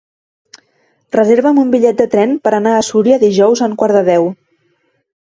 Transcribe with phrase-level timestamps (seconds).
[1.15, 4.27] Reserva'm un bitllet de tren per anar a Súria dijous a un quart de deu.